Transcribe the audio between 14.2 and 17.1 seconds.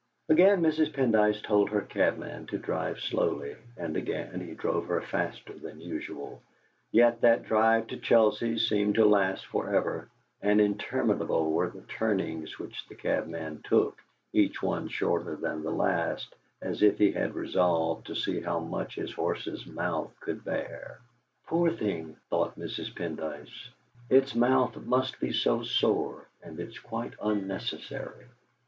each one shorter than the last, as if